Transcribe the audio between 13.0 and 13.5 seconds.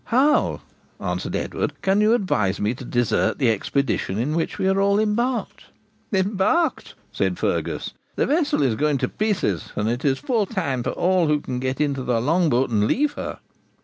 her.'